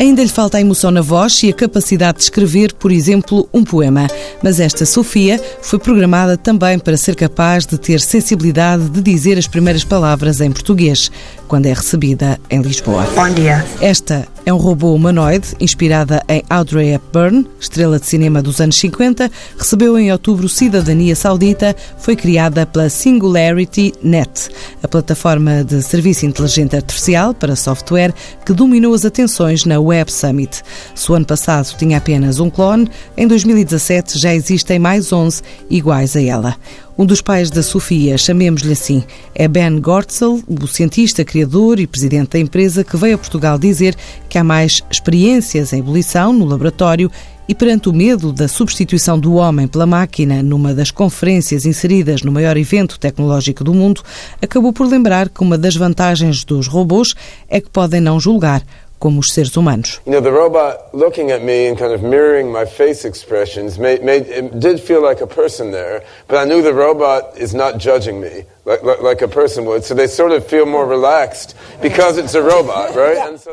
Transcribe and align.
Ainda 0.00 0.22
lhe 0.22 0.28
falta 0.28 0.56
a 0.56 0.60
emoção 0.62 0.90
na 0.90 1.02
voz 1.02 1.42
e 1.42 1.50
a 1.50 1.52
capacidade 1.52 2.16
de 2.16 2.24
escrever, 2.24 2.72
por 2.72 2.90
exemplo, 2.90 3.46
um 3.52 3.62
poema. 3.62 4.06
Mas 4.42 4.58
esta 4.58 4.86
Sofia 4.86 5.38
foi 5.60 5.78
programada 5.78 6.38
também 6.38 6.78
para 6.78 6.96
ser 6.96 7.14
capaz 7.14 7.66
de 7.66 7.76
ter 7.76 8.00
sensibilidade 8.00 8.88
de 8.88 9.02
dizer 9.02 9.36
as 9.36 9.46
primeiras 9.46 9.84
palavras 9.84 10.40
em 10.40 10.50
português, 10.50 11.10
quando 11.46 11.66
é 11.66 11.74
recebida 11.74 12.40
em 12.48 12.62
Lisboa. 12.62 13.06
Bom 13.14 13.28
dia. 13.28 13.62
Esta 13.82 14.26
é 14.48 14.52
um 14.52 14.56
robô 14.56 14.94
humanoide 14.94 15.54
inspirada 15.60 16.24
em 16.26 16.42
Audrey 16.48 16.94
Hepburn, 16.94 17.46
estrela 17.60 18.00
de 18.00 18.06
cinema 18.06 18.40
dos 18.40 18.62
anos 18.62 18.76
50, 18.76 19.30
recebeu 19.58 19.98
em 19.98 20.10
outubro 20.10 20.48
cidadania 20.48 21.14
saudita, 21.14 21.76
foi 21.98 22.16
criada 22.16 22.64
pela 22.64 22.88
Singularity 22.88 23.92
Net, 24.02 24.48
a 24.82 24.88
plataforma 24.88 25.62
de 25.62 25.82
serviço 25.82 26.24
inteligente 26.24 26.74
artificial 26.74 27.34
para 27.34 27.54
software 27.54 28.14
que 28.46 28.54
dominou 28.54 28.94
as 28.94 29.04
atenções 29.04 29.66
na 29.66 29.78
Web 29.78 30.10
Summit. 30.10 30.62
Se 30.94 31.12
o 31.12 31.14
ano 31.14 31.26
passado 31.26 31.76
tinha 31.76 31.98
apenas 31.98 32.40
um 32.40 32.48
clone, 32.48 32.88
em 33.18 33.28
2017 33.28 34.18
já 34.18 34.34
existem 34.34 34.78
mais 34.78 35.12
11 35.12 35.42
iguais 35.68 36.16
a 36.16 36.22
ela. 36.22 36.56
Um 36.98 37.06
dos 37.06 37.22
pais 37.22 37.48
da 37.48 37.62
Sofia, 37.62 38.18
chamemos-lhe 38.18 38.72
assim, 38.72 39.04
é 39.32 39.46
Ben 39.46 39.80
Gortzel, 39.80 40.42
o 40.48 40.66
cientista, 40.66 41.24
criador 41.24 41.78
e 41.78 41.86
presidente 41.86 42.30
da 42.30 42.40
empresa 42.40 42.82
que 42.82 42.96
veio 42.96 43.14
a 43.14 43.18
Portugal 43.18 43.56
dizer 43.56 43.94
que 44.28 44.36
há 44.36 44.42
mais 44.42 44.82
experiências 44.90 45.72
em 45.72 45.78
ebulição 45.78 46.32
no 46.32 46.44
laboratório 46.44 47.08
e 47.48 47.54
perante 47.54 47.88
o 47.88 47.92
medo 47.92 48.32
da 48.32 48.48
substituição 48.48 49.16
do 49.16 49.34
homem 49.34 49.68
pela 49.68 49.86
máquina 49.86 50.42
numa 50.42 50.74
das 50.74 50.90
conferências 50.90 51.64
inseridas 51.64 52.22
no 52.22 52.32
maior 52.32 52.56
evento 52.56 52.98
tecnológico 52.98 53.62
do 53.62 53.72
mundo, 53.72 54.02
acabou 54.42 54.72
por 54.72 54.88
lembrar 54.88 55.28
que 55.28 55.40
uma 55.40 55.56
das 55.56 55.76
vantagens 55.76 56.42
dos 56.42 56.66
robôs 56.66 57.14
é 57.48 57.60
que 57.60 57.70
podem 57.70 58.00
não 58.00 58.18
julgar 58.18 58.64
como 58.98 59.20
os 59.20 59.32
seres 59.32 59.56
humanos. 59.56 60.00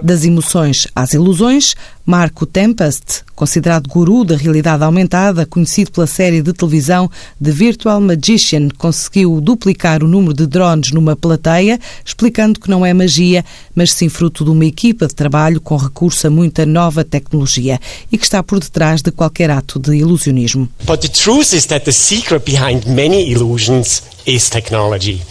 Das 0.02 0.26
emoções 0.26 0.88
às 0.94 1.14
ilusões, 1.14 1.74
Marco 2.06 2.46
Tempest, 2.46 3.24
considerado 3.34 3.88
guru 3.88 4.26
da 4.26 4.36
realidade 4.36 4.84
aumentada, 4.84 5.46
conhecido 5.46 5.92
pela 5.92 6.06
série 6.06 6.42
de 6.42 6.52
televisão 6.52 7.10
The 7.42 7.52
Virtual 7.52 8.02
Magician, 8.02 8.68
conseguiu 8.78 9.40
duplicar 9.40 10.04
o 10.04 10.08
número 10.08 10.34
de 10.34 10.46
drones 10.46 10.92
numa 10.92 11.16
plateia, 11.16 11.80
explicando 12.04 12.60
que 12.60 12.70
não 12.70 12.86
é 12.86 12.94
magia, 12.94 13.46
mas 13.74 13.94
sim 13.94 14.10
fruto 14.10 14.44
de 14.44 14.52
uma 14.52 14.66
equipa 14.66 15.08
de 15.08 15.16
trabalho 15.16 15.62
com 15.62 15.78
recurso 15.78 16.28
a 16.28 16.30
muita 16.30 16.66
nova 16.66 17.06
tecnologia 17.06 17.80
e 18.12 18.18
que 18.18 18.26
está 18.26 18.44
por 18.44 18.60
detrás 18.60 19.02
de 19.02 19.12
qualquer 19.12 19.50
ato 19.50 19.80
de 19.80 19.96
ilusionismo. 19.96 20.68
But 20.86 21.00
the 21.00 21.08
truth 21.08 21.54
is 21.54 21.66
that 21.68 21.86
the 21.86 21.94
secret 21.94 22.44
behind 22.46 22.86
many 22.86 23.32
illusions 23.32 24.04
is 24.26 24.50
technology. 24.50 25.22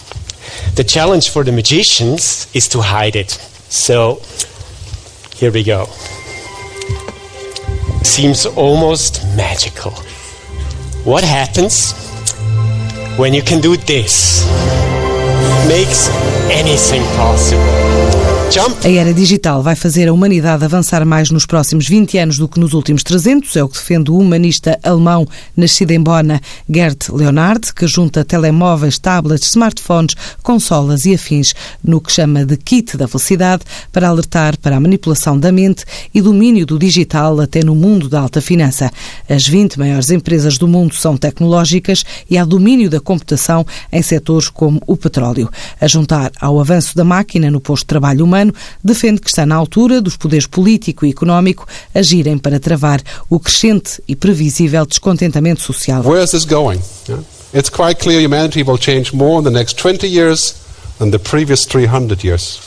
The 0.76 0.84
challenge 0.84 1.30
for 1.30 1.44
the 1.44 1.52
magicians 1.52 2.48
is 2.54 2.68
to 2.68 2.80
hide 2.80 3.16
it. 3.16 3.30
So, 3.70 4.20
here 5.34 5.50
we 5.50 5.62
go. 5.64 5.86
Seems 8.02 8.46
almost 8.46 9.24
magical. 9.36 9.92
What 11.04 11.24
happens 11.24 11.92
when 13.18 13.34
you 13.34 13.42
can 13.42 13.60
do 13.60 13.76
this? 13.76 14.46
Makes 15.68 16.08
anything 16.50 17.02
possible. 17.16 18.23
A 18.84 18.88
era 18.88 19.12
digital 19.12 19.62
vai 19.62 19.74
fazer 19.74 20.06
a 20.06 20.12
humanidade 20.12 20.64
avançar 20.64 21.04
mais 21.04 21.30
nos 21.30 21.46
próximos 21.46 21.88
20 21.88 22.18
anos 22.18 22.38
do 22.38 22.46
que 22.46 22.60
nos 22.60 22.74
últimos 22.74 23.02
300, 23.02 23.56
é 23.56 23.64
o 23.64 23.68
que 23.68 23.76
defende 23.76 24.10
o 24.10 24.18
humanista 24.18 24.78
alemão 24.82 25.26
nascido 25.56 25.90
em 25.90 26.00
Bona, 26.00 26.40
Gerd 26.70 26.98
Leonhard, 27.10 27.72
que 27.74 27.86
junta 27.86 28.24
telemóveis, 28.24 28.98
tablets, 28.98 29.48
smartphones, 29.48 30.14
consolas 30.42 31.06
e 31.06 31.14
afins 31.14 31.54
no 31.82 32.00
que 32.00 32.12
chama 32.12 32.44
de 32.44 32.56
kit 32.56 32.96
da 32.96 33.06
velocidade 33.06 33.64
para 33.90 34.08
alertar 34.08 34.58
para 34.58 34.76
a 34.76 34.80
manipulação 34.80 35.38
da 35.38 35.50
mente 35.50 35.84
e 36.14 36.20
domínio 36.20 36.66
do 36.66 36.78
digital 36.78 37.40
até 37.40 37.64
no 37.64 37.74
mundo 37.74 38.08
da 38.08 38.20
alta 38.20 38.40
finança. 38.40 38.90
As 39.28 39.48
20 39.48 39.78
maiores 39.78 40.10
empresas 40.10 40.58
do 40.58 40.68
mundo 40.68 40.94
são 40.94 41.16
tecnológicas 41.16 42.04
e 42.30 42.38
há 42.38 42.44
domínio 42.44 42.88
da 42.88 43.00
computação 43.00 43.66
em 43.90 44.02
setores 44.02 44.48
como 44.48 44.80
o 44.86 44.96
petróleo. 44.96 45.50
A 45.80 45.88
juntar 45.88 46.30
ao 46.40 46.60
avanço 46.60 46.94
da 46.94 47.04
máquina 47.04 47.50
no 47.50 47.60
posto 47.60 47.84
de 47.84 47.88
trabalho 47.88 48.24
humano, 48.24 48.33
defende 48.82 49.20
que 49.20 49.28
está 49.28 49.46
na 49.46 49.54
altura 49.54 50.00
dos 50.00 50.16
poderes 50.16 50.46
político 50.46 51.06
e 51.06 51.10
económico 51.10 51.66
agirem 51.94 52.38
para 52.38 52.60
travar 52.60 53.00
o 53.30 53.38
crescente 53.38 54.02
e 54.08 54.16
previsível 54.16 54.86
descontentamento 54.86 55.60
social. 55.60 56.02
Where 56.02 56.22
is 56.22 56.30
this 56.30 56.44
going? 56.44 56.80
Yeah? 57.08 57.22
It's 57.52 57.70
quite 57.70 58.00
clear 58.00 58.20
humanity 58.20 58.64
will 58.64 58.78
change 58.78 59.12
more 59.14 59.38
in 59.38 59.44
the 59.44 59.50
next 59.50 59.78
20 59.78 60.08
years 60.08 60.56
than 60.98 61.10
the 61.10 61.18
previous 61.18 61.64
300 61.64 62.24
years. 62.24 62.60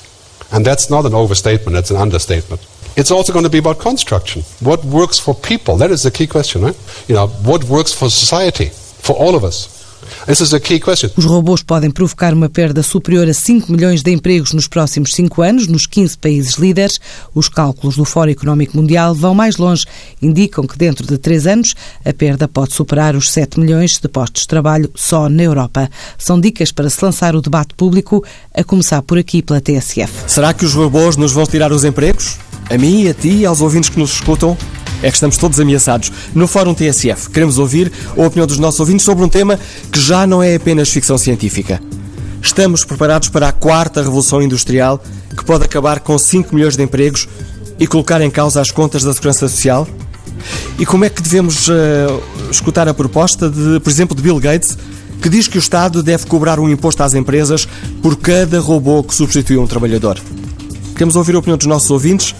And 0.51 0.66
that's 0.66 0.89
not 0.89 1.05
an 1.05 1.13
overstatement, 1.13 1.73
that's 1.73 1.91
an 1.91 1.97
understatement. 1.97 2.61
It's 2.95 3.11
also 3.11 3.34
going 3.34 3.44
to 3.44 3.49
be 3.49 3.59
about 3.59 3.79
construction. 3.79 4.44
What 4.59 4.84
works 4.85 5.19
for 5.19 5.35
people? 5.35 5.78
That 5.78 5.91
is 5.91 6.03
the 6.03 6.11
key 6.11 6.25
question, 6.25 6.63
right? 6.63 7.05
You 7.07 7.16
know, 7.16 7.28
what 7.44 7.66
works 7.66 7.94
for 7.94 8.09
society, 8.09 8.69
for 8.72 9.13
all 9.16 9.35
of 9.35 9.44
us? 9.44 9.77
This 10.25 10.41
is 10.41 10.53
a 10.53 10.59
key 10.59 10.79
question. 10.79 11.09
Os 11.16 11.25
robôs 11.25 11.62
podem 11.62 11.90
provocar 11.90 12.34
uma 12.34 12.50
perda 12.50 12.84
superior 12.84 13.28
a 13.28 13.34
5 13.34 13.72
milhões 13.72 14.03
de 14.03 14.12
empregos 14.12 14.53
nos 14.53 14.68
próximos 14.68 15.13
5 15.13 15.41
anos, 15.41 15.68
nos 15.68 15.85
15 15.85 16.18
países 16.18 16.56
líderes. 16.56 17.00
Os 17.34 17.50
cálculos 17.50 17.95
do 17.95 18.06
Fórum 18.06 18.31
Económico 18.31 18.78
Mundial 18.78 19.13
vão 19.13 19.34
mais 19.34 19.57
longe. 19.57 19.85
Indicam 20.22 20.66
que 20.66 20.78
dentro 20.78 21.06
de 21.06 21.17
3 21.17 21.47
anos 21.47 21.75
a 22.03 22.13
perda 22.13 22.47
pode 22.47 22.73
superar 22.73 23.16
os 23.16 23.31
7 23.31 23.59
milhões 23.59 23.97
de 23.97 24.07
postos 24.07 24.41
de 24.44 24.47
trabalho 24.47 24.91
só 24.96 25.29
na 25.29 25.44
Europa. 25.44 25.90
São 26.17 26.40
dicas 26.40 26.72
para 26.72 26.90
se 26.90 27.03
lançar 27.03 27.35
o 27.35 27.41
debate 27.41 27.73
público, 27.73 28.23
a 28.53 28.63
começar 28.63 29.01
por 29.01 29.17
aqui 29.17 29.41
pela 29.41 29.62
TSF. 29.62 30.12
Será 30.28 30.53
que 30.53 30.66
os 30.66 30.73
robôs 30.73 31.17
nos 31.17 31.31
vão 31.31 31.46
tirar 31.46 31.72
os 31.72 31.84
empregos? 31.84 32.38
A 32.69 32.78
mim, 32.78 33.07
a 33.07 33.13
ti 33.13 33.29
e 33.29 33.46
aos 33.46 33.62
ouvintes 33.62 33.90
que 33.90 34.00
nos 34.00 34.12
escutam? 34.13 34.57
É 35.02 35.09
que 35.09 35.16
estamos 35.16 35.38
todos 35.38 35.59
ameaçados. 35.59 36.12
No 36.34 36.47
Fórum 36.47 36.74
TSF, 36.74 37.30
queremos 37.30 37.58
ouvir 37.58 37.91
a 38.18 38.22
opinião 38.22 38.47
dos 38.47 38.58
nossos 38.58 38.80
ouvintes 38.80 39.06
sobre 39.06 39.24
um 39.24 39.30
tema 39.30 39.59
que 39.91 40.00
já 40.00 40.25
não 40.25 40.41
é 40.41 40.56
apenas 40.56 40.90
ficção 40.90 41.18
científica. 41.18 41.81
Estamos 42.41 42.84
preparados 42.84 43.30
para 43.30 43.50
a 43.50 43.52
quarta 43.52 44.02
revolução 44.02 44.41
industrial 44.41 45.03
que 45.35 45.44
pode 45.46 45.66
acabar 45.66 46.00
com 46.00 46.18
5 46.18 46.53
milhões 46.56 46.75
de 46.75 46.84
empregos 46.84 47.28
e 47.80 47.85
colocar 47.85 48.22
em 48.22 48.31
causa 48.31 48.59
as 48.59 48.72
contas 48.72 49.03
da 49.03 49.13
segurança 49.13 49.47
social? 49.47 49.88
E 50.80 50.85
como 50.85 51.06
é 51.06 51.09
que 51.09 51.22
devemos 51.22 51.68
eh, 51.69 52.08
escutar 52.52 52.88
a 52.88 52.94
proposta, 52.94 53.50
de, 53.50 53.79
por 53.79 53.90
exemplo, 53.90 54.16
de 54.16 54.22
Bill 54.22 54.40
Gates, 54.40 54.78
que 55.22 55.29
diz 55.29 55.47
que 55.47 55.58
o 55.58 55.59
Estado 55.59 56.03
deve 56.03 56.25
cobrar 56.25 56.59
um 56.59 56.69
imposto 56.69 57.02
às 57.03 57.14
empresas 57.14 57.68
por 58.02 58.16
cada 58.16 58.59
robô 58.59 59.03
que 59.03 59.14
substitui 59.14 59.58
um 59.58 59.68
trabalhador? 59.68 60.19
Queremos 60.94 61.16
ouvir 61.16 61.35
a 61.35 61.40
opinião 61.40 61.58
dos 61.58 61.68
nossos 61.68 61.90
ouvintes. 61.90 62.35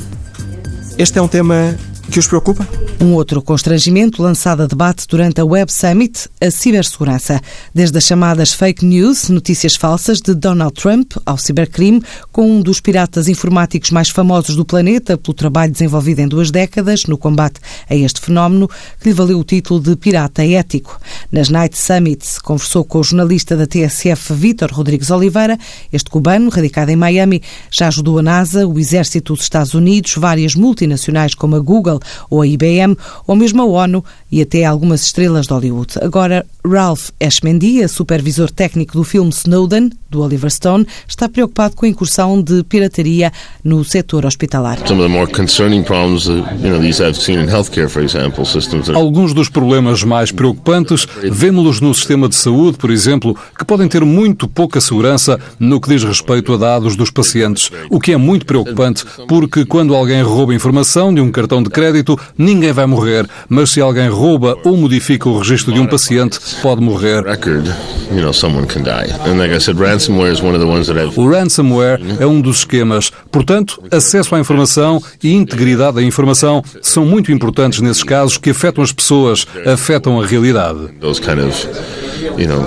Este 0.98 1.20
é 1.20 1.22
um 1.22 1.28
tema 1.28 1.78
que 2.12 2.20
os 2.20 2.28
preocupa? 2.28 2.68
Um 3.00 3.14
outro 3.14 3.42
constrangimento 3.42 4.22
lançado 4.24 4.64
a 4.64 4.66
debate 4.66 5.06
durante 5.08 5.42
a 5.42 5.46
Web 5.46 5.72
Summit, 5.72 6.30
a 6.42 6.50
cibersegurança. 6.50 7.42
Desde 7.74 7.98
as 7.98 8.06
chamadas 8.06 8.54
fake 8.54 8.86
news, 8.86 9.30
notícias 9.30 9.76
falsas 9.76 10.22
de 10.22 10.34
Donald 10.34 10.74
Trump, 10.74 11.14
ao 11.26 11.38
cibercrime, 11.38 12.02
com 12.32 12.50
um 12.50 12.62
dos 12.62 12.80
piratas 12.80 13.28
informáticos 13.28 13.92
mais 13.92 14.10
famosos 14.10 14.56
do 14.56 14.66
planeta 14.66 15.18
pelo 15.18 15.34
trabalho 15.34 15.72
desenvolvido 15.72 16.20
em 16.20 16.28
duas 16.28 16.50
décadas 16.50 17.06
no 17.06 17.18
combate 17.18 17.60
a 17.90 17.96
este 17.96 18.22
fenómeno, 18.22 18.70
que 19.00 19.10
lhe 19.10 19.14
valeu 19.14 19.40
o 19.40 19.44
título 19.44 19.80
de 19.80 19.96
pirata 19.96 20.46
ético. 20.46 21.00
Nas 21.32 21.50
Night 21.50 21.78
Summits, 21.78 22.40
conversou 22.40 22.84
com 22.84 23.00
o 23.00 23.04
jornalista 23.04 23.56
da 23.56 23.68
TSF, 23.68 24.34
Vítor 24.34 24.72
Rodrigues 24.72 25.12
Oliveira. 25.12 25.58
Este 25.92 26.10
cubano, 26.10 26.50
radicado 26.50 26.90
em 26.90 26.96
Miami, 26.96 27.42
já 27.70 27.90
ajudou 27.90 28.20
a 28.20 28.24
NASA, 28.24 28.66
o 28.66 28.80
Exército 28.80 29.34
dos 29.34 29.44
Estados 29.44 29.74
Unidos, 29.74 30.16
várias 30.18 30.56
multinacionais 30.56 31.36
como 31.36 31.56
a 31.56 31.60
Google 31.60 31.97
ou 32.30 32.42
a 32.42 32.48
IBM, 32.48 32.96
ou 33.26 33.36
mesmo 33.36 33.62
a 33.62 33.66
ONU 33.66 34.04
e 34.32 34.42
até 34.42 34.66
algumas 34.66 35.04
estrelas 35.04 35.48
de 35.48 35.54
Hollywood. 35.54 35.94
Agora, 36.02 36.46
Ralph 36.66 37.10
Ashmendia, 37.20 37.88
supervisor 37.88 38.52
técnico 38.52 38.94
do 38.94 39.04
filme 39.04 39.30
Snowden, 39.30 39.90
do 40.10 40.22
Oliver 40.22 40.52
Stone, 40.52 40.86
está 41.08 41.30
preocupado 41.30 41.76
com 41.76 41.86
a 41.86 41.90
incursão 41.90 42.42
de 42.42 42.64
pirataria 42.64 43.32
no 43.64 43.84
setor 43.84 44.26
hospitalar. 44.26 44.78
Alguns 48.94 49.34
dos 49.34 49.50
problemas 49.50 50.04
mais 50.04 50.32
preocupantes 50.32 51.08
vemos-los 51.32 51.80
no 51.80 51.94
sistema 51.94 52.28
de 52.28 52.36
saúde, 52.36 52.78
por 52.78 52.92
exemplo, 52.92 53.36
que 53.58 53.66
podem 53.66 53.88
ter 53.88 54.04
muito 54.04 54.48
pouca 54.48 54.82
segurança 54.82 55.40
no 55.60 55.80
que 55.80 55.90
diz 55.90 56.04
respeito 56.04 56.54
a 56.54 56.58
dados 56.58 56.96
dos 56.96 57.12
pacientes, 57.12 57.70
o 57.90 58.00
que 58.00 58.12
é 58.12 58.18
muito 58.18 58.46
preocupante 58.46 59.06
porque 59.28 59.66
quando 59.66 59.96
alguém 59.96 60.22
rouba 60.22 60.54
informação 60.54 61.14
de 61.14 61.22
um 61.22 61.32
cartão 61.32 61.64
de 61.64 61.70
crédito 61.70 61.87
crédito, 61.88 62.20
ninguém 62.38 62.72
vai 62.72 62.86
morrer, 62.86 63.28
mas 63.48 63.72
se 63.72 63.80
alguém 63.80 64.10
rouba 64.10 64.58
ou 64.64 64.76
modifica 64.76 65.30
o 65.30 65.38
registro 65.38 65.74
de 65.74 65.80
um 65.80 65.88
paciente, 65.88 66.40
pode 66.62 66.82
morrer. 66.82 67.26
O 71.18 71.30
ransomware 71.30 72.00
é 72.20 72.26
um 72.26 72.42
dos 72.42 72.60
esquemas. 72.60 73.12
Portanto, 73.32 73.82
acesso 73.92 74.36
à 74.36 74.40
informação 74.40 75.02
e 75.24 75.34
integridade 75.34 75.96
da 75.96 76.04
informação 76.04 76.64
são 76.82 77.06
muito 77.06 77.32
importantes 77.32 77.80
nesses 77.80 78.04
casos 78.04 78.38
que 78.38 78.50
afetam 78.50 78.84
as 78.84 78.92
pessoas, 78.92 79.46
afetam 79.66 80.22
a 80.22 80.26
realidade. 80.26 80.80
You 82.38 82.48
know, 82.48 82.66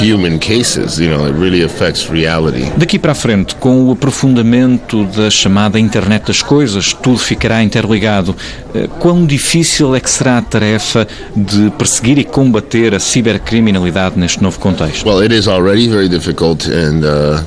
human 0.00 0.38
cases. 0.38 0.98
You 0.98 1.10
know, 1.10 1.26
it 1.26 1.34
really 1.34 1.62
affects 1.64 2.08
reality. 2.10 2.70
Daqui 2.76 2.98
para 2.98 3.12
a 3.12 3.14
frente, 3.14 3.54
com 3.56 3.88
o 3.88 3.92
aprofundamento 3.92 5.04
da 5.06 5.30
chamada 5.30 5.78
internet 5.78 6.26
das 6.26 6.42
coisas, 6.42 6.92
tudo 6.92 7.18
ficará 7.18 7.62
interligado. 7.62 8.34
Eh, 8.74 8.88
Quão 8.98 9.24
difícil 9.26 9.94
é 9.94 10.00
que 10.00 10.10
será 10.10 10.38
a 10.38 10.42
tarefa 10.42 11.06
de 11.36 11.70
perseguir 11.78 12.18
e 12.18 12.24
combater 12.24 12.94
a 12.94 13.00
cibercriminalidade 13.00 14.18
neste 14.18 14.42
novo 14.42 14.58
contexto? 14.58 15.08
Well, 15.08 15.22
it 15.24 15.32
is 15.32 15.46
already 15.48 15.88
very 15.88 16.08
difficult, 16.08 16.66
and 16.66 17.04
uh, 17.04 17.42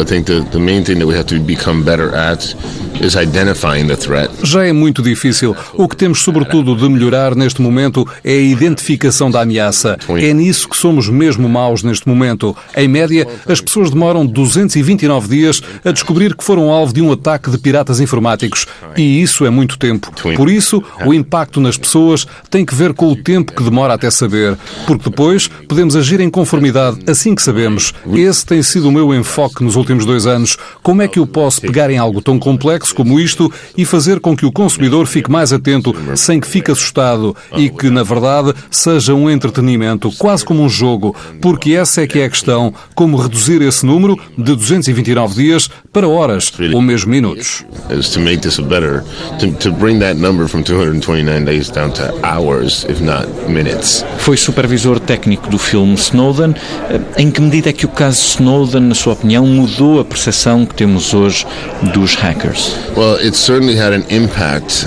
I 0.00 0.04
think 0.04 0.26
the 0.26 0.40
the 0.50 0.58
main 0.58 0.84
thing 0.84 0.98
that 0.98 1.06
we 1.06 1.14
have 1.14 1.26
to 1.26 1.40
become 1.40 1.82
better 1.82 2.14
at 2.14 2.54
is 3.00 3.14
identifying 3.14 3.86
the 3.86 3.96
threat. 3.96 4.30
Já 4.42 4.66
é 4.66 4.72
muito 4.72 5.02
difícil. 5.02 5.56
O 5.74 5.88
que 5.88 5.96
temos, 5.96 6.22
sobretudo, 6.22 6.76
de 6.76 6.88
melhorar 6.88 7.34
neste 7.34 7.60
momento 7.60 8.06
é 8.24 8.32
a 8.32 8.40
identificação 8.40 9.30
da 9.30 9.42
ameaça. 9.42 9.98
É 10.08 10.32
nisso 10.32 10.68
que 10.68 10.76
somos 10.76 11.08
mesmo 11.08 11.48
maus 11.48 11.82
neste 11.82 12.08
momento. 12.08 12.56
Em 12.76 12.88
média, 12.88 13.26
as 13.46 13.60
pessoas 13.60 13.90
demoram 13.90 14.26
229 14.26 15.28
dias 15.28 15.62
a 15.84 15.92
descobrir 15.92 16.34
que 16.34 16.44
foram 16.44 16.70
alvo 16.70 16.92
de 16.92 17.00
um 17.00 17.12
ataque 17.12 17.50
de 17.50 17.58
piratas 17.58 18.00
informáticos. 18.00 18.66
E 18.96 19.22
isso 19.22 19.44
é 19.46 19.50
muito 19.50 19.78
tempo. 19.78 20.12
Por 20.36 20.50
isso, 20.50 20.82
o 21.04 21.14
impacto 21.14 21.60
nas 21.60 21.76
pessoas 21.76 22.26
tem 22.50 22.64
que 22.64 22.74
ver 22.74 22.92
com 22.92 23.10
o 23.12 23.16
tempo 23.16 23.52
que 23.52 23.62
demora 23.62 23.94
até 23.94 24.10
saber. 24.10 24.56
Porque 24.86 25.08
depois 25.10 25.48
podemos 25.68 25.96
agir 25.96 26.20
em 26.20 26.30
conformidade 26.30 26.98
assim 27.06 27.34
que 27.34 27.42
sabemos. 27.42 27.94
Esse 28.12 28.44
tem 28.44 28.62
sido 28.62 28.88
o 28.88 28.92
meu 28.92 29.14
enfoque 29.14 29.62
nos 29.62 29.76
últimos 29.76 30.04
dois 30.04 30.26
anos. 30.26 30.56
Como 30.82 31.02
é 31.02 31.08
que 31.08 31.18
eu 31.18 31.26
posso 31.26 31.60
pegar 31.60 31.90
em 31.90 31.98
algo 31.98 32.20
tão 32.20 32.38
complexo 32.38 32.87
como 32.92 33.18
isto 33.20 33.52
e 33.76 33.84
fazer 33.84 34.20
com 34.20 34.36
que 34.36 34.46
o 34.46 34.52
consumidor 34.52 35.06
fique 35.06 35.30
mais 35.30 35.52
atento, 35.52 35.94
sem 36.16 36.40
que 36.40 36.46
fique 36.46 36.70
assustado 36.70 37.34
e 37.56 37.68
que, 37.70 37.90
na 37.90 38.02
verdade, 38.02 38.54
seja 38.70 39.14
um 39.14 39.28
entretenimento, 39.30 40.10
quase 40.18 40.44
como 40.44 40.62
um 40.62 40.68
jogo, 40.68 41.14
porque 41.40 41.72
essa 41.72 42.02
é 42.02 42.06
que 42.06 42.18
é 42.18 42.24
a 42.24 42.30
questão, 42.30 42.72
como 42.94 43.16
reduzir 43.16 43.62
esse 43.62 43.84
número 43.84 44.18
de 44.36 44.54
229 44.54 45.34
dias 45.34 45.68
para 45.92 46.08
horas 46.08 46.52
ou 46.72 46.80
mesmo 46.80 47.10
minutos. 47.10 47.64
Is 47.90 48.08
to 48.10 48.20
make 48.20 48.38
this 48.42 48.58
a 48.58 48.62
better, 48.62 49.02
to, 49.40 49.50
to 49.52 49.72
bring 49.72 49.98
that 50.00 50.18
number 50.18 50.46
from 50.48 50.62
229 50.62 51.44
days 51.44 51.70
down 51.70 51.90
to 51.92 52.02
hours, 52.24 52.84
if 52.88 53.00
not 53.00 53.26
minutes. 53.48 54.04
Foi 54.18 54.36
supervisor 54.36 54.98
técnico 55.00 55.48
do 55.48 55.58
filme 55.58 55.94
Snowden. 55.94 56.54
Eh, 56.90 57.00
Em 57.18 57.30
que 57.30 57.40
medida 57.40 57.70
é 57.70 57.72
que 57.72 57.84
o 57.86 57.88
caso 57.88 58.20
Snowden, 58.22 58.82
na 58.82 58.94
sua 58.94 59.12
opinião, 59.14 59.44
mudou 59.46 60.00
a 60.00 60.04
percepção 60.04 60.64
que 60.66 60.74
temos 60.74 61.12
hoje 61.14 61.46
dos 61.94 62.14
hackers? 62.14 62.76
Well, 62.96 63.16
it 63.20 63.36
certainly 63.36 63.78
had 63.78 63.92
an 63.92 64.04
impact 64.10 64.86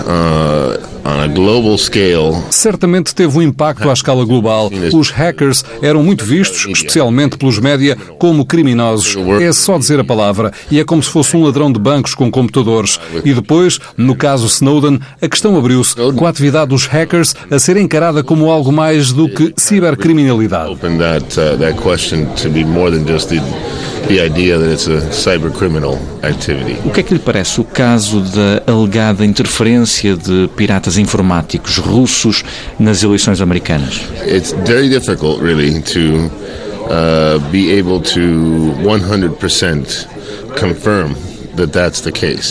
on 1.03 1.19
a 1.23 1.27
global 1.27 1.77
scale. 1.77 2.43
Certamente 2.49 3.13
teve 3.13 3.37
um 3.37 3.41
impacto 3.41 3.89
à 3.89 3.93
escala 3.93 4.25
global. 4.25 4.69
Os 4.93 5.09
hackers 5.09 5.63
eram 5.81 6.03
muito 6.03 6.23
vistos, 6.23 6.65
especialmente 6.67 7.37
pelos 7.37 7.59
média, 7.59 7.97
como 8.19 8.45
criminosos. 8.45 9.15
É 9.41 9.51
só 9.51 9.77
dizer 9.77 9.99
a 9.99 10.03
palavra. 10.03 10.51
E 10.69 10.79
é 10.79 10.83
como 10.83 11.01
se 11.01 11.09
fosse 11.09 11.35
um 11.35 11.43
ladrão 11.43 11.71
de 11.71 11.79
bancos 11.79 12.13
com 12.13 12.29
computadores. 12.29 12.99
E 13.23 13.33
depois, 13.33 13.79
no 13.97 14.15
caso 14.15 14.45
Snowden, 14.47 14.99
a 15.21 15.27
questão 15.27 15.57
abriu-se 15.57 15.95
com 15.95 16.25
a 16.25 16.29
atividade 16.29 16.69
dos 16.69 16.85
hackers 16.85 17.35
a 17.49 17.59
ser 17.59 17.77
encarada 17.77 18.23
como 18.23 18.49
algo 18.49 18.71
mais 18.71 19.11
do 19.11 19.29
que 19.29 19.53
cibercriminalidade. 19.57 20.77
O 26.85 26.91
que 26.91 26.99
é 26.99 27.03
que 27.03 27.13
lhe 27.13 27.19
parece 27.19 27.61
o 27.61 27.63
caso 27.63 28.21
da 28.21 28.63
alegada 28.71 29.25
interferência 29.25 30.17
de 30.17 30.49
piratas 30.55 30.97
informáticos 30.97 31.77
russos 31.77 32.43
nas 32.79 33.03
eleições 33.03 33.41
americanas? 33.41 34.01
It's 34.25 34.53
very 34.65 34.89
difficult, 34.89 35.41
really, 35.41 35.81
to 35.81 36.29
uh, 36.87 37.39
be 37.51 37.77
able 37.79 38.01
to 38.01 38.75
100% 38.83 40.07
confirm 40.59 41.15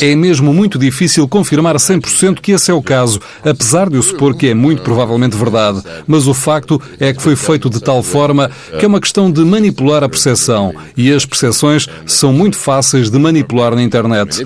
É 0.05 0.14
mesmo 0.14 0.52
muito 0.52 0.79
difícil 0.79 1.26
confirmar 1.29 1.76
a 1.76 1.79
100% 1.79 2.41
que 2.41 2.52
esse 2.52 2.70
é 2.70 2.75
o 2.75 2.82
caso, 2.82 3.20
apesar 3.44 3.88
de 3.88 3.97
eu 3.97 4.02
supor 4.02 4.35
que 4.35 4.49
é 4.49 4.55
muito 4.55 4.82
provavelmente 4.82 5.37
verdade. 5.37 5.82
Mas 6.06 6.26
o 6.26 6.35
facto 6.35 6.81
é 6.99 7.12
que 7.12 7.23
foi 7.23 7.37
feito 7.37 7.69
de 7.70 7.81
tal 7.81 8.02
forma 8.02 8.50
que 8.79 8.85
é 8.85 8.88
uma 8.88 9.00
questão 9.00 9.31
de 9.31 9.41
manipular 9.44 10.02
a 10.02 10.08
percepção. 10.08 10.75
E 10.97 11.12
as 11.12 11.25
percepções 11.25 11.87
são 12.06 12.32
muito 12.32 12.56
fáceis 12.56 13.11
de 13.11 13.19
manipular 13.19 13.75
na 13.75 13.82
internet. 13.82 14.41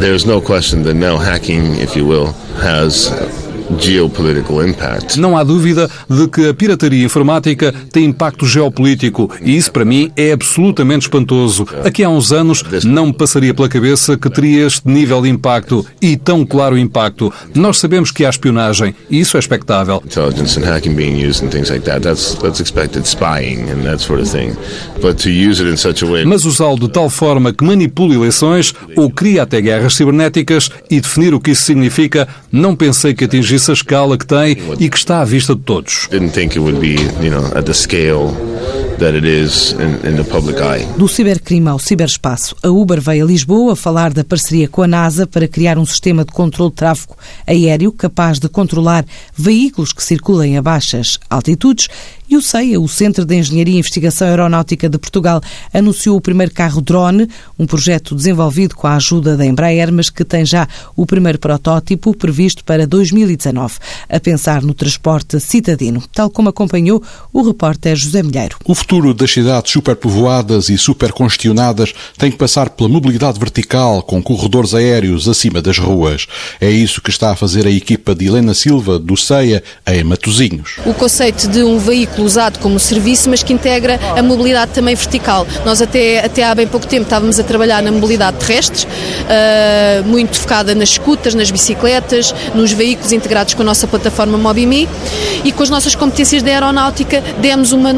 There's 0.00 0.24
no 0.24 0.40
question 0.40 0.82
that 0.82 0.94
now 0.94 1.16
hacking, 1.16 1.80
if 1.82 1.96
you 1.96 2.06
will, 2.06 2.34
has. 2.62 3.10
Não 5.16 5.36
há 5.36 5.44
dúvida 5.44 5.90
de 6.08 6.28
que 6.28 6.48
a 6.48 6.54
pirataria 6.54 7.04
informática 7.04 7.74
tem 7.90 8.04
impacto 8.06 8.46
geopolítico 8.46 9.30
e 9.42 9.56
isso 9.56 9.72
para 9.72 9.84
mim 9.84 10.10
é 10.16 10.32
absolutamente 10.32 11.06
espantoso. 11.06 11.66
Aqui 11.84 12.04
há 12.04 12.08
uns 12.08 12.32
anos 12.32 12.62
não 12.84 13.06
me 13.06 13.12
passaria 13.12 13.54
pela 13.54 13.68
cabeça 13.68 14.16
que 14.16 14.30
teria 14.30 14.66
este 14.66 14.88
nível 14.88 15.22
de 15.22 15.28
impacto 15.28 15.84
e 16.00 16.16
tão 16.16 16.44
claro 16.44 16.78
impacto. 16.78 17.32
Nós 17.54 17.78
sabemos 17.78 18.10
que 18.10 18.24
há 18.24 18.30
espionagem 18.30 18.94
e 19.10 19.20
isso 19.20 19.36
é 19.36 19.40
expectável. 19.40 20.02
Intelligence 20.04 20.58
and 20.58 20.64
hacking 20.64 20.94
being 20.94 21.18
used 21.18 21.44
and 21.44 21.50
things 21.50 21.70
like 21.70 21.84
that. 21.84 22.00
That's 22.00 22.34
that's 22.34 22.60
expected. 22.60 23.06
Spying 23.06 23.70
and 23.70 23.82
that 23.84 24.02
sort 24.02 24.20
of 24.20 24.30
thing. 24.30 24.54
But 25.00 25.22
to 25.22 25.30
use 25.30 25.62
it 25.62 25.70
in 25.70 25.76
such 25.76 26.04
a 26.04 26.06
way. 26.06 26.24
Mas 26.24 26.44
usá-lo 26.44 26.78
de 26.78 26.88
tal 26.88 27.08
forma 27.10 27.52
que 27.52 27.64
manipule 27.64 28.14
eleições 28.14 28.74
ou 28.96 29.10
cria 29.10 29.42
até 29.42 29.60
guerras 29.60 29.94
cibernéticas 29.94 30.70
e 30.90 31.00
definir 31.00 31.34
o 31.34 31.40
que 31.40 31.52
isso 31.52 31.62
significa, 31.62 32.28
não 32.50 32.74
pensei 32.74 33.14
que 33.14 33.24
atingisse 33.24 33.61
a 33.70 33.74
escala 33.74 34.18
que 34.18 34.26
tem 34.26 34.56
e 34.78 34.88
que 34.88 34.96
está 34.96 35.20
à 35.20 35.24
vista 35.24 35.54
de 35.54 35.60
todos. 35.62 36.08
That 38.98 39.16
it 39.16 39.26
is 39.26 39.72
in, 39.72 40.08
in 40.08 40.16
the 40.16 40.24
public 40.24 40.60
eye. 40.60 40.86
Do 40.96 41.08
cibercrime 41.08 41.68
ao 41.68 41.78
ciberespaço, 41.78 42.54
a 42.62 42.68
Uber 42.68 43.00
veio 43.00 43.24
a 43.24 43.26
Lisboa 43.26 43.74
falar 43.74 44.12
da 44.12 44.22
parceria 44.22 44.68
com 44.68 44.82
a 44.82 44.86
NASA 44.86 45.26
para 45.26 45.48
criar 45.48 45.78
um 45.78 45.86
sistema 45.86 46.24
de 46.24 46.32
controle 46.32 46.70
de 46.70 46.76
tráfego 46.76 47.16
aéreo 47.46 47.90
capaz 47.90 48.38
de 48.38 48.48
controlar 48.48 49.04
veículos 49.36 49.92
que 49.92 50.04
circulem 50.04 50.56
a 50.56 50.62
baixas 50.62 51.18
altitudes 51.28 51.88
e 52.32 52.36
o 52.36 52.40
CEIA, 52.40 52.80
o 52.80 52.88
Centro 52.88 53.26
de 53.26 53.36
Engenharia 53.36 53.74
e 53.74 53.78
Investigação 53.78 54.26
Aeronáutica 54.26 54.88
de 54.88 54.96
Portugal, 54.96 55.38
anunciou 55.70 56.16
o 56.16 56.20
primeiro 56.20 56.50
carro 56.50 56.80
drone, 56.80 57.28
um 57.58 57.66
projeto 57.66 58.14
desenvolvido 58.14 58.74
com 58.74 58.86
a 58.86 58.96
ajuda 58.96 59.36
da 59.36 59.44
Embraer, 59.44 59.92
mas 59.92 60.08
que 60.08 60.24
tem 60.24 60.42
já 60.42 60.66
o 60.96 61.04
primeiro 61.04 61.38
protótipo 61.38 62.16
previsto 62.16 62.64
para 62.64 62.86
2019, 62.86 63.74
a 64.08 64.18
pensar 64.18 64.62
no 64.62 64.72
transporte 64.72 65.38
citadino, 65.40 66.02
tal 66.10 66.30
como 66.30 66.48
acompanhou 66.48 67.02
o 67.34 67.42
repórter 67.42 67.96
José 67.96 68.22
Milheiro. 68.22 68.51
O 68.64 68.74
futuro 68.74 69.12
das 69.14 69.32
cidades 69.32 69.72
superpovoadas 69.72 70.68
e 70.68 70.78
supercongestionadas 70.78 71.92
tem 72.16 72.30
que 72.30 72.36
passar 72.36 72.70
pela 72.70 72.88
mobilidade 72.88 73.38
vertical, 73.38 74.02
com 74.02 74.22
corredores 74.22 74.74
aéreos 74.74 75.28
acima 75.28 75.60
das 75.60 75.78
ruas. 75.78 76.26
É 76.60 76.70
isso 76.70 77.00
que 77.00 77.10
está 77.10 77.32
a 77.32 77.36
fazer 77.36 77.66
a 77.66 77.70
equipa 77.70 78.14
de 78.14 78.26
Helena 78.26 78.54
Silva, 78.54 78.98
do 78.98 79.16
CEIA, 79.16 79.62
em 79.86 80.04
Matosinhos. 80.04 80.76
o 80.84 80.94
conceito 80.94 81.48
de 81.48 81.62
um 81.62 81.78
veículo 81.78 82.26
usado 82.26 82.58
como 82.58 82.78
serviço, 82.78 83.28
mas 83.28 83.42
que 83.42 83.52
integra 83.52 83.98
a 84.16 84.22
mobilidade 84.22 84.72
também 84.72 84.94
vertical. 84.94 85.46
Nós 85.64 85.80
até, 85.80 86.24
até 86.24 86.44
há 86.44 86.54
bem 86.54 86.66
pouco 86.66 86.86
tempo 86.86 87.04
estávamos 87.04 87.38
a 87.38 87.44
trabalhar 87.44 87.82
na 87.82 87.92
mobilidade 87.92 88.38
terrestre, 88.38 88.86
ah, 89.28 90.02
muito 90.06 90.38
focada 90.38 90.74
nas 90.74 90.90
scooters, 90.90 91.34
nas 91.34 91.50
bicicletas, 91.50 92.34
nos 92.54 92.72
veículos 92.72 93.12
integrados 93.12 93.54
com 93.54 93.62
a 93.62 93.64
nossa 93.64 93.86
plataforma 93.86 94.38
Mobimi 94.38 94.88
e 95.44 95.52
com 95.52 95.62
as 95.62 95.70
nossas 95.70 95.94
competências 95.94 96.42
de 96.42 96.50
aeronáutica 96.50 97.22
demos 97.40 97.72
uma 97.72 97.92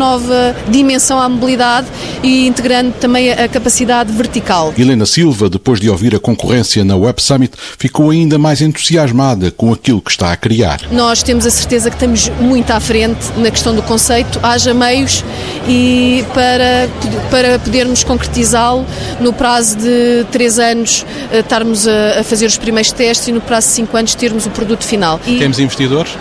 nova 0.45 0.55
dimensão 0.69 1.21
à 1.21 1.29
mobilidade 1.29 1.87
e 2.23 2.47
integrando 2.47 2.93
também 3.01 3.33
a 3.33 3.49
capacidade 3.49 4.13
vertical. 4.13 4.75
Helena 4.77 5.07
Silva, 5.07 5.49
depois 5.49 5.81
de 5.81 5.89
ouvir 5.89 6.15
a 6.15 6.19
concorrência 6.19 6.85
na 6.85 6.97
Web 6.97 7.23
Summit, 7.23 7.55
ficou 7.79 8.11
ainda 8.11 8.39
mais 8.39 8.61
entusiasmada 8.61 9.51
com 9.51 9.73
aquilo 9.73 10.03
que 10.03 10.11
está 10.11 10.33
a 10.33 10.37
criar. 10.37 10.81
Nós 10.91 11.23
temos 11.23 11.47
a 11.47 11.51
certeza 11.51 11.89
que 11.89 11.97
estamos 11.97 12.29
muito 12.41 12.71
à 12.71 12.81
frente 12.81 13.25
na 13.39 13.51
questão 13.51 13.75
do 13.75 13.83
conceito, 13.83 14.39
haja 14.43 14.75
meios 14.75 15.25
e 15.69 16.25
para, 16.35 16.89
para 17.31 17.59
podermos 17.59 18.05
concretizá-lo 18.05 18.85
no 19.21 19.33
prazo 19.33 19.79
de 19.79 20.27
três 20.31 20.59
anos 20.59 21.07
eh, 21.31 21.41
estarmos 21.41 21.87
a, 21.87 22.21
a 22.21 22.25
fazer 22.25 22.47
os 22.47 22.59
primeiros 22.59 22.93
testes 22.93 23.29
e 23.29 23.33
no 23.33 23.41
prazo 23.41 23.69
de 23.69 23.75
cinco 23.75 23.97
anos 23.97 24.15
termos 24.15 24.47
o 24.47 24.51
produto 24.51 24.85
final. 24.85 25.21
E 25.27 25.39
Temos 25.39 25.59
investidores? 25.59 26.13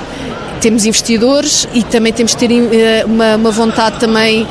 Temos 0.63 0.85
investidores 0.85 1.67
e 1.73 1.83
também 1.83 2.13
temos 2.13 2.31
de 2.31 2.37
ter 2.37 2.49
eh, 2.51 3.03
uma, 3.05 3.35
uma 3.35 3.51
vontade 3.51 3.99
também 3.99 4.47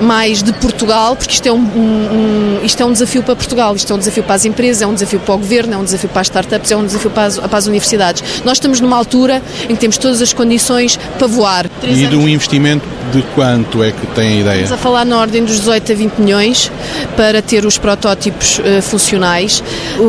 mais 0.00 0.42
de 0.42 0.52
Portugal, 0.54 1.14
porque 1.16 1.34
isto 1.34 1.46
é 1.46 1.52
um, 1.52 1.56
um, 1.56 1.60
um, 1.60 2.60
isto 2.64 2.82
é 2.82 2.86
um 2.86 2.92
desafio 2.92 3.22
para 3.22 3.36
Portugal, 3.36 3.74
isto 3.76 3.92
é 3.92 3.96
um 3.96 3.98
desafio 3.98 4.22
para 4.22 4.34
as 4.34 4.44
empresas, 4.44 4.82
é 4.82 4.86
um 4.86 4.94
desafio 4.94 5.20
para 5.20 5.34
o 5.34 5.38
governo, 5.38 5.74
é 5.74 5.76
um 5.76 5.84
desafio 5.84 6.08
para 6.08 6.20
as 6.20 6.26
startups, 6.26 6.70
é 6.70 6.76
um 6.76 6.84
desafio 6.84 7.10
para 7.10 7.24
as, 7.24 7.38
para 7.38 7.58
as 7.58 7.66
universidades. 7.66 8.42
Nós 8.44 8.56
estamos 8.56 8.80
numa 8.80 8.96
altura 8.96 9.42
em 9.64 9.74
que 9.74 9.80
temos 9.80 9.98
todas 9.98 10.22
as 10.22 10.32
condições 10.32 10.98
para 11.18 11.26
voar. 11.26 11.66
E 11.82 12.06
de 12.06 12.16
um 12.16 12.28
investimento 12.28 12.86
de 13.12 13.22
quanto 13.34 13.82
é 13.82 13.90
que 13.90 14.06
tem 14.08 14.28
a 14.28 14.40
ideia? 14.40 14.62
Estamos 14.62 14.72
a 14.72 14.76
falar 14.76 15.04
na 15.04 15.18
ordem 15.18 15.44
dos 15.44 15.56
18 15.58 15.92
a 15.92 15.94
20 15.94 16.18
milhões 16.18 16.72
para 17.16 17.42
ter 17.42 17.66
os 17.66 17.76
protótipos 17.76 18.58
uh, 18.58 18.80
funcionais. 18.82 19.62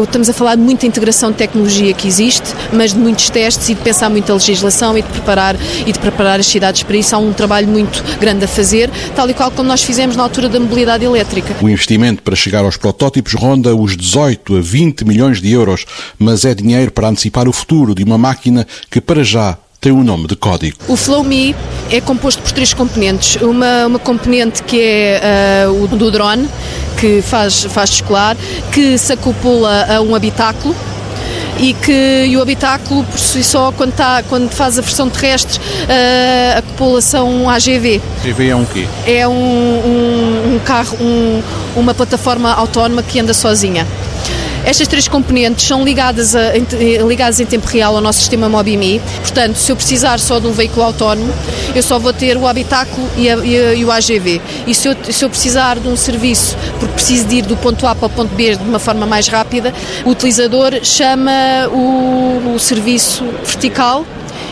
Estamos 0.04 0.30
a 0.30 0.34
falar 0.34 0.56
de 0.56 0.62
muita 0.62 0.86
integração 0.86 1.32
de 1.32 1.38
tecnologia 1.38 1.94
que 1.94 2.08
existe, 2.08 2.54
mas 2.72 2.94
de 2.94 3.00
muitos 3.00 3.30
testes 3.30 3.70
e 3.70 3.74
de 3.74 3.82
pensar 3.82 4.10
muita 4.10 4.34
legislação 4.34 4.98
e 4.98 5.02
de 5.02 5.10
preparar 5.10 5.56
e 5.86 5.92
de 5.92 6.00
preparar 6.00 6.40
as 6.40 6.48
cidades 6.48 6.84
para 6.84 6.96
isso. 6.96 7.16
Há 7.16 7.18
um 7.18 7.34
trabalho 7.34 7.68
muito 7.68 8.04
grande 8.20 8.46
a 8.46 8.48
fazer, 8.48 8.90
tal 9.16 9.30
e 9.30 9.34
qual 9.34 9.52
como 9.52 9.68
nós 9.68 9.81
fizemos 9.84 10.16
na 10.16 10.24
altura 10.24 10.50
da 10.50 10.60
mobilidade 10.60 11.06
elétrica. 11.06 11.56
O 11.62 11.70
investimento 11.70 12.24
para 12.24 12.36
chegar 12.36 12.64
aos 12.64 12.78
protótipos 12.78 13.34
ronda 13.34 13.76
os 13.76 13.96
18 13.96 14.58
a 14.58 14.62
20 14.62 15.06
milhões 15.06 15.42
de 15.42 15.52
euros, 15.52 15.86
mas 16.18 16.46
é 16.46 16.54
dinheiro 16.54 16.92
para 16.92 17.08
antecipar 17.08 17.48
o 17.48 17.54
futuro 17.54 17.94
de 17.94 18.04
uma 18.04 18.18
máquina 18.18 18.68
que 18.90 19.02
para 19.02 19.24
já 19.24 19.58
tem 19.82 19.92
um 19.92 20.04
nome 20.04 20.28
de 20.28 20.36
código. 20.36 20.78
O 20.88 20.96
FlowMe 20.96 21.56
é 21.90 22.00
composto 22.00 22.42
por 22.44 22.52
três 22.52 22.72
componentes. 22.72 23.42
Uma, 23.42 23.88
uma 23.88 24.00
componente 24.00 24.62
que 24.62 24.80
é 24.80 25.66
uh, 25.68 25.84
o 25.84 25.88
do 25.88 26.12
drone, 26.12 26.48
que 27.00 27.22
faz, 27.24 27.64
faz 27.64 27.90
descolar, 27.90 28.38
que 28.72 28.96
se 29.00 29.14
acopula 29.14 29.88
a 29.96 30.00
um 30.00 30.14
habitáculo 30.14 30.76
e 31.62 31.74
que 31.76 32.26
e 32.26 32.36
o 32.36 32.42
habitáculo 32.42 33.04
por 33.04 33.20
si 33.20 33.44
só 33.44 33.72
quando, 33.72 33.94
tá, 33.94 34.24
quando 34.28 34.50
faz 34.50 34.80
a 34.80 34.82
versão 34.82 35.10
terrestre 35.10 35.60
uh, 35.60 36.58
a 36.58 36.62
população 36.64 37.48
AGV. 37.50 38.02
AGV 38.22 38.50
é 38.50 38.56
um 38.56 38.66
quê? 38.66 38.88
É 39.06 39.28
um, 39.28 39.34
um, 39.34 40.56
um 40.56 40.60
carro, 40.60 40.98
um, 41.00 41.42
uma 41.76 41.94
plataforma 41.94 42.52
autónoma 42.52 43.04
que 43.04 43.20
anda 43.20 43.34
sozinha. 43.34 43.86
Estas 44.66 44.88
três 44.88 45.08
componentes 45.08 45.66
são 45.66 45.84
ligadas, 45.84 46.36
a, 46.36 46.52
ligadas 47.08 47.40
em 47.40 47.46
tempo 47.46 47.68
real 47.68 47.96
ao 47.96 48.02
nosso 48.02 48.20
sistema 48.20 48.48
MobiMe. 48.48 49.02
Portanto, 49.22 49.56
se 49.56 49.72
eu 49.72 49.76
precisar 49.76 50.20
só 50.20 50.40
de 50.40 50.48
um 50.48 50.52
veículo 50.52 50.84
autónomo, 50.84 51.34
eu 51.76 51.82
só 51.82 51.98
vou 51.98 52.14
ter 52.14 52.38
o 52.38 52.48
habitáculo 52.48 53.10
e, 53.18 53.30
a, 53.30 53.38
e, 53.38 53.80
e 53.80 53.86
o 53.86 53.92
AGV. 53.92 54.42
E 54.68 54.76
se 54.76 54.88
eu, 54.88 54.96
se 55.10 55.26
eu, 55.26 55.30
precisar 55.30 55.80
de 55.80 55.88
um 55.88 55.96
serviço, 55.96 56.56
porque 56.80 56.94
preciso 56.94 57.26
de 57.26 57.38
ir 57.38 57.42
do 57.44 57.58
ponto 57.58 57.86
A 57.88 57.96
para 57.96 58.06
o 58.06 58.10
ponto 58.10 58.34
B 58.36 58.56
de 58.56 58.64
uma 58.64 58.80
forma 58.80 59.06
mais 59.06 59.28
rápida, 59.28 59.74
o 60.06 60.10
utilizador 60.12 60.80
chama 60.84 61.32
o, 61.72 62.54
o 62.56 62.60
serviço 62.60 63.26
vertical 63.44 64.06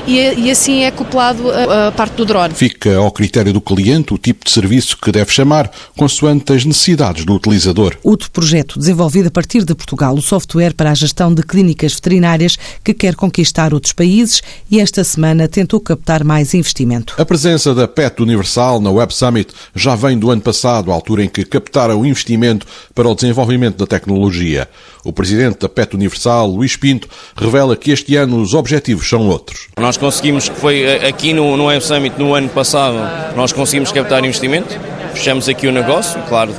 e, 0.09 0.45
e 0.45 0.51
assim 0.51 0.81
é 0.81 0.87
acoplado 0.87 1.51
a, 1.51 1.87
a, 1.87 1.91
parte 1.91 2.15
do 2.15 2.25
drone. 2.25 2.53
Fica 2.53 2.97
ao 2.97 3.11
critério 3.11 3.53
do 3.53 3.61
cliente 3.61 4.13
o 4.13 4.17
tipo 4.17 4.43
de 4.43 4.51
serviço 4.51 4.97
que 4.97 5.11
deve 5.11 5.31
chamar, 5.31 5.71
consoante 5.95 6.51
as 6.51 6.65
necessidades 6.65 7.23
do 7.23 7.35
utilizador. 7.35 7.95
Outro 8.03 8.31
projeto 8.31 8.79
desenvolvido 8.79 9.27
a 9.27 9.31
partir 9.31 9.63
de 9.63 9.75
Portugal, 9.75 10.15
o 10.15 10.21
software 10.21 10.73
para 10.73 10.89
a 10.91 10.95
gestão 10.95 11.31
de 11.33 11.43
clínicas 11.43 11.93
veterinárias 11.93 12.57
que 12.83 12.93
quer 12.93 13.15
conquistar 13.15 13.73
outros 13.73 13.93
países 13.93 14.41
e 14.71 14.79
esta 14.79 15.03
semana 15.03 15.47
tentou 15.47 15.79
captar 15.79 16.23
mais 16.23 16.53
investimento. 16.55 17.13
A 17.17 17.25
presença 17.25 17.75
da 17.75 17.87
PET 17.87 18.21
Universal 18.21 18.81
na 18.81 18.89
Web 18.89 19.13
Summit 19.13 19.53
já 19.75 19.95
vem 19.95 20.17
do 20.17 20.31
ano 20.31 20.41
passado, 20.41 20.91
à 20.91 20.95
altura 20.95 21.23
em 21.23 21.29
que 21.29 21.45
captaram 21.45 22.05
investimento 22.05 22.65
para 22.95 23.07
o 23.07 23.13
desenvolvimento 23.13 23.77
da 23.77 23.85
tecnologia. 23.85 24.67
O 25.03 25.13
presidente 25.13 25.59
da 25.59 25.69
PET 25.69 25.95
Universal, 25.95 26.47
Luís 26.47 26.75
Pinto, 26.75 27.07
revela 27.35 27.75
que 27.75 27.91
este 27.91 28.15
ano 28.15 28.41
os 28.41 28.53
objetivos 28.53 29.07
são 29.07 29.27
outros. 29.27 29.67
Nós 29.77 29.98
conseguimos, 29.99 30.49
que 30.49 30.55
foi 30.55 30.83
eh, 30.83 31.07
aqui 31.07 31.33
no, 31.33 31.55
no 31.57 31.65
Web 31.65 31.83
Summit 31.83 32.15
no 32.17 32.33
ano 32.33 32.49
passado, 32.49 32.97
nós 33.35 33.51
conseguimos 33.51 33.91
captar 33.91 34.23
investimento, 34.23 34.79
fechamos 35.13 35.47
aqui 35.49 35.67
o 35.67 35.71
negócio, 35.71 36.19
claro, 36.27 36.53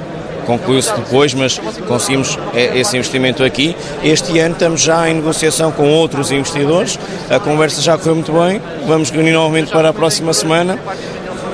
concluiu-se 0.46 0.92
depois, 0.94 1.34
mas 1.34 1.58
conseguimos 1.86 2.38
eh, 2.54 2.78
esse 2.78 2.96
investimento 2.96 3.42
aqui. 3.42 3.76
Este 4.02 4.38
ano 4.38 4.54
estamos 4.54 4.80
já 4.80 5.08
em 5.08 5.14
negociação 5.14 5.72
com 5.72 5.88
outros 5.88 6.30
investidores, 6.30 6.98
a 7.28 7.38
conversa 7.38 7.80
já 7.80 7.96
correu 7.96 8.16
muito 8.16 8.32
bem, 8.32 8.60
vamos 8.86 9.10
reunir 9.10 9.32
novamente 9.32 9.70
para 9.70 9.88
a 9.88 9.92
próxima 9.92 10.32
semana 10.32 10.78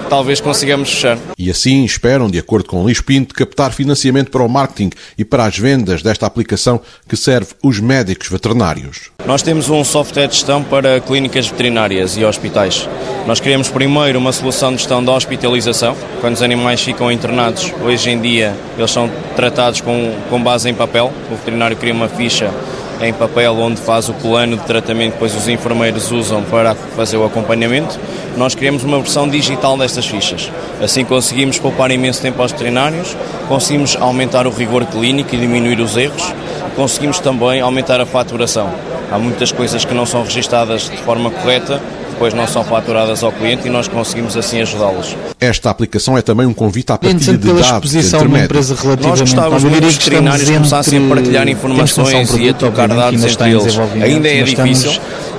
talvez 0.08 0.40
consigamos 0.40 0.90
fechar. 0.90 1.18
E 1.38 1.50
assim 1.50 1.84
esperam, 1.84 2.28
de 2.28 2.38
acordo 2.38 2.68
com 2.68 2.82
Luís 2.82 3.00
Pinto, 3.00 3.34
captar 3.34 3.72
financiamento 3.72 4.30
para 4.30 4.42
o 4.42 4.48
marketing 4.48 4.90
e 5.18 5.24
para 5.24 5.44
as 5.44 5.58
vendas 5.58 6.02
desta 6.02 6.26
aplicação 6.26 6.80
que 7.08 7.16
serve 7.16 7.54
os 7.62 7.80
médicos 7.80 8.28
veterinários. 8.28 9.10
Nós 9.24 9.42
temos 9.42 9.68
um 9.68 9.84
software 9.84 10.28
de 10.28 10.34
gestão 10.34 10.62
para 10.62 11.00
clínicas 11.00 11.48
veterinárias 11.48 12.16
e 12.16 12.24
hospitais. 12.24 12.88
Nós 13.26 13.40
queremos 13.40 13.68
primeiro 13.68 14.18
uma 14.18 14.32
solução 14.32 14.70
de 14.70 14.78
gestão 14.78 15.04
da 15.04 15.12
hospitalização. 15.12 15.96
Quando 16.20 16.34
os 16.34 16.42
animais 16.42 16.80
ficam 16.80 17.10
internados, 17.10 17.72
hoje 17.82 18.10
em 18.10 18.20
dia 18.20 18.54
eles 18.78 18.90
são 18.90 19.10
tratados 19.34 19.80
com, 19.80 20.14
com 20.30 20.42
base 20.42 20.68
em 20.68 20.74
papel. 20.74 21.12
O 21.30 21.34
veterinário 21.34 21.76
cria 21.76 21.92
uma 21.92 22.08
ficha 22.08 22.52
em 23.00 23.12
papel 23.12 23.54
onde 23.58 23.80
faz 23.80 24.08
o 24.08 24.14
plano 24.14 24.56
de 24.56 24.64
tratamento 24.64 25.12
que 25.12 25.14
depois 25.14 25.34
os 25.34 25.48
enfermeiros 25.48 26.10
usam 26.10 26.42
para 26.42 26.74
fazer 26.74 27.16
o 27.16 27.24
acompanhamento. 27.24 27.98
Nós 28.36 28.54
criamos 28.54 28.84
uma 28.84 28.98
versão 28.98 29.28
digital 29.28 29.76
destas 29.76 30.06
fichas. 30.06 30.50
Assim 30.82 31.04
conseguimos 31.04 31.58
poupar 31.58 31.90
imenso 31.90 32.22
tempo 32.22 32.40
aos 32.40 32.52
veterinários, 32.52 33.16
conseguimos 33.48 33.96
aumentar 33.96 34.46
o 34.46 34.50
rigor 34.50 34.84
clínico 34.86 35.34
e 35.34 35.38
diminuir 35.38 35.80
os 35.80 35.96
erros, 35.96 36.34
conseguimos 36.74 37.18
também 37.18 37.60
aumentar 37.60 38.00
a 38.00 38.06
faturação. 38.06 38.70
Há 39.10 39.18
muitas 39.18 39.52
coisas 39.52 39.84
que 39.84 39.94
não 39.94 40.04
são 40.04 40.22
registadas 40.22 40.90
de 40.90 40.96
forma 40.98 41.30
correta 41.30 41.80
depois 42.16 42.32
não 42.32 42.46
são 42.46 42.64
faturadas 42.64 43.22
ao 43.22 43.30
cliente 43.30 43.68
e 43.68 43.70
nós 43.70 43.86
conseguimos 43.88 44.36
assim 44.38 44.62
ajudá-los. 44.62 45.14
Esta 45.38 45.68
aplicação 45.68 46.16
é 46.16 46.22
também 46.22 46.46
um 46.46 46.54
convite 46.54 46.90
à 46.90 46.96
partilha 46.96 47.36
de 47.36 47.52
dados 47.52 47.94
entre 47.94 48.28
médicos. 48.28 48.70
Nós 49.02 49.20
gostávamos 49.20 49.62
que 49.62 49.84
os 49.84 49.94
veterinários 49.96 50.48
começassem 50.48 51.04
a 51.04 51.08
partilhar 51.14 51.46
informações 51.46 52.34
e 52.34 52.48
a 52.48 52.54
trocar 52.54 52.88
dados 52.88 53.22
entre 53.22 53.50
eles. 53.50 53.78
Ainda 54.02 54.28
é 54.28 54.42
difícil, 54.42 54.92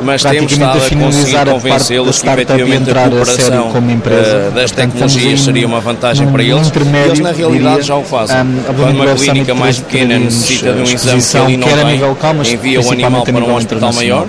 mas 0.03 0.21
temos 0.21 0.51
estado 0.51 0.77
a 0.77 0.89
conseguir 0.89 1.45
convencê-los 1.45 2.21
que 2.21 2.29
efetivamente 2.29 2.91
a 2.91 3.09
cooperação 3.09 3.69
uh, 3.71 4.51
das 4.51 4.71
tecnologias 4.71 5.41
seria 5.41 5.65
uma 5.65 5.79
vantagem 5.79 6.27
para 6.27 6.43
eles. 6.43 6.71
Eles 7.07 7.19
na 7.19 7.31
realidade 7.31 7.81
já 7.81 7.95
o 7.95 8.03
fazem. 8.03 8.37
Quando 8.65 9.01
uma 9.01 9.15
clínica 9.15 9.55
mais 9.55 9.79
pequena 9.79 10.19
necessita 10.19 10.73
de 10.73 10.81
um 10.81 10.83
exame 10.83 11.23
que 11.23 11.37
ali 11.37 11.57
não 11.57 11.67
tem, 11.67 12.53
envia 12.53 12.81
o 12.81 12.91
animal 12.91 13.23
para 13.23 13.43
um 13.43 13.55
hospital 13.55 13.93
maior. 13.93 14.27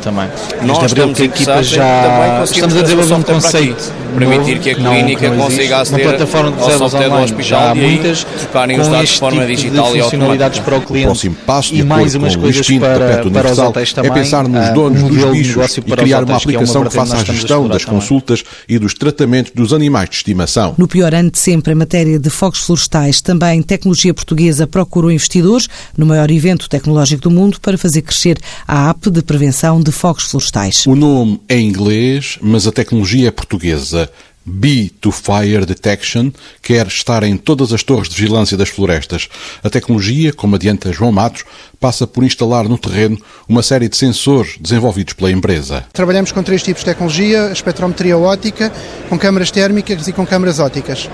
Nós 0.62 0.82
estamos 0.84 1.20
interessados 1.20 1.72
em 1.74 1.76
também 1.76 2.38
estamos 2.45 2.76
a 2.76 2.83
desenvolver 2.83 3.14
um 3.14 3.23
conceito 3.23 3.92
permitir 4.08 4.58
que 4.58 4.70
a 4.70 4.74
clínica 4.74 5.30
consiga 5.30 5.80
aceder 5.80 6.06
uma 6.06 6.16
plataforma 6.16 6.52
de 6.52 6.58
reservas 6.58 6.94
online, 6.94 7.16
do 7.16 7.22
hospital 7.22 7.68
há 7.68 7.74
muitas, 7.74 8.24
trocarem 8.24 8.80
os 8.80 8.88
dados 8.88 9.10
de 9.10 9.18
forma 9.18 9.46
tipo 9.46 9.56
digital 9.56 9.92
de 9.92 9.98
e 9.98 10.02
funcionalidades 10.02 10.58
para 10.60 10.76
o 10.76 10.80
cliente 10.80 11.06
o 11.06 11.10
próximo 11.10 11.36
passo, 11.46 11.74
de 11.74 11.80
e 11.80 11.84
mais 11.84 12.14
umas 12.14 12.36
coisas 12.36 12.66
para, 12.78 13.30
para 13.30 13.52
os 13.52 13.58
hotéis 13.58 13.92
também, 13.92 14.10
é 14.10 14.14
pensar 14.14 14.48
nos 14.48 14.68
uh, 14.68 14.74
donos 14.74 15.02
um 15.02 15.08
dos 15.08 15.24
bichos 15.30 15.78
e 15.78 15.82
criar 15.82 16.24
uma 16.24 16.36
aplicação 16.36 16.66
que, 16.66 16.78
é 16.78 16.80
uma 16.80 16.90
que 16.90 16.96
faça 16.96 17.16
a 17.16 17.24
gestão 17.24 17.68
das 17.68 17.84
também. 17.84 18.00
consultas 18.00 18.44
e 18.68 18.78
dos 18.78 18.94
tratamentos 18.94 19.52
dos 19.54 19.72
animais 19.72 20.08
de 20.10 20.16
estimação. 20.16 20.74
No 20.78 20.88
pior 20.88 21.14
ano 21.14 21.30
de 21.30 21.38
sempre 21.38 21.72
em 21.72 21.76
matéria 21.76 22.18
de 22.18 22.30
fogos 22.30 22.60
florestais, 22.60 23.20
também 23.20 23.62
tecnologia 23.62 24.14
portuguesa 24.14 24.66
procurou 24.66 25.10
investidores 25.10 25.68
no 25.96 26.06
maior 26.06 26.30
evento 26.30 26.68
tecnológico 26.68 27.22
do 27.22 27.30
mundo 27.30 27.60
para 27.60 27.76
fazer 27.78 28.02
crescer 28.02 28.38
a 28.66 28.90
app 28.90 29.10
de 29.10 29.22
prevenção 29.22 29.80
de 29.80 29.92
fogos 29.92 30.24
florestais. 30.24 30.86
O 30.86 30.94
nome 30.94 31.40
é 31.48 31.58
inglês, 31.58 32.38
mas 32.40 32.66
a 32.66 32.72
tecnologia 32.72 33.28
é 33.28 33.30
portuguesa. 33.30 33.97
Bee 34.48 34.88
to 34.88 35.12
Fire 35.12 35.66
Detection 35.66 36.30
quer 36.62 36.86
estar 36.86 37.22
em 37.22 37.36
todas 37.36 37.72
as 37.72 37.82
torres 37.82 38.08
de 38.08 38.16
vigilância 38.16 38.56
das 38.56 38.68
florestas. 38.68 39.28
A 39.62 39.68
tecnologia, 39.68 40.32
como 40.32 40.56
adianta 40.56 40.92
João 40.92 41.12
Matos, 41.12 41.44
passa 41.78 42.06
por 42.06 42.24
instalar 42.24 42.68
no 42.68 42.78
terreno 42.78 43.18
uma 43.48 43.62
série 43.62 43.88
de 43.88 43.96
sensores 43.96 44.56
desenvolvidos 44.58 45.12
pela 45.12 45.30
empresa. 45.30 45.84
Trabalhamos 45.92 46.32
com 46.32 46.42
três 46.42 46.62
tipos 46.62 46.82
de 46.82 46.86
tecnologia: 46.86 47.50
espectrometria 47.52 48.16
óptica, 48.16 48.72
com 49.08 49.18
câmaras 49.18 49.50
térmicas 49.50 50.08
e 50.08 50.12
com 50.12 50.26
câmaras 50.26 50.58
ópticas. 50.58 51.08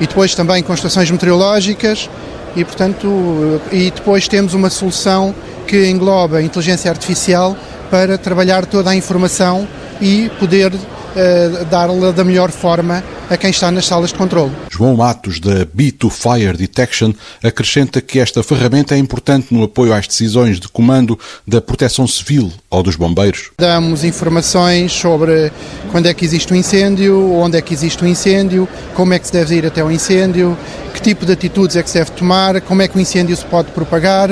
E 0.00 0.06
depois 0.06 0.34
também 0.34 0.62
com 0.62 0.74
estações 0.74 1.10
meteorológicas 1.10 2.10
e, 2.54 2.64
portanto, 2.64 3.60
e 3.70 3.90
depois 3.90 4.28
temos 4.28 4.54
uma 4.54 4.70
solução 4.70 5.34
que 5.66 5.88
engloba 5.88 6.38
a 6.38 6.42
inteligência 6.42 6.90
artificial 6.90 7.56
para 7.90 8.18
trabalhar 8.18 8.66
toda 8.66 8.90
a 8.90 8.94
informação 8.94 9.66
e 10.00 10.30
poder 10.38 10.72
uh, 11.16 11.64
dar-la 11.66 12.12
da 12.12 12.22
melhor 12.22 12.50
forma 12.50 13.02
a 13.28 13.36
quem 13.36 13.50
está 13.50 13.70
nas 13.70 13.86
salas 13.86 14.10
de 14.10 14.16
controle. 14.16 14.52
João 14.70 14.96
Matos, 14.96 15.40
da 15.40 15.66
B2 15.66 16.10
Fire 16.10 16.56
Detection, 16.56 17.12
acrescenta 17.42 18.00
que 18.00 18.20
esta 18.20 18.42
ferramenta 18.42 18.94
é 18.94 18.98
importante 18.98 19.52
no 19.52 19.64
apoio 19.64 19.92
às 19.92 20.06
decisões 20.06 20.60
de 20.60 20.68
comando 20.68 21.18
da 21.46 21.60
proteção 21.60 22.06
civil 22.06 22.52
ou 22.70 22.82
dos 22.82 22.96
bombeiros. 22.96 23.50
Damos 23.58 24.04
informações 24.04 24.92
sobre 24.92 25.50
quando 25.90 26.06
é 26.06 26.14
que 26.14 26.24
existe 26.24 26.52
um 26.52 26.56
incêndio, 26.56 27.32
onde 27.34 27.56
é 27.56 27.62
que 27.62 27.74
existe 27.74 28.04
um 28.04 28.06
incêndio, 28.06 28.68
como 28.94 29.12
é 29.12 29.18
que 29.18 29.26
se 29.26 29.32
deve 29.32 29.56
ir 29.56 29.66
até 29.66 29.82
o 29.82 29.90
incêndio, 29.90 30.56
que 30.94 31.00
tipo 31.00 31.26
de 31.26 31.32
atitudes 31.32 31.76
é 31.76 31.82
que 31.82 31.90
se 31.90 31.98
deve 31.98 32.10
tomar, 32.12 32.60
como 32.60 32.82
é 32.82 32.88
que 32.88 32.96
o 32.96 33.00
incêndio 33.00 33.36
se 33.36 33.44
pode 33.44 33.70
propagar. 33.72 34.30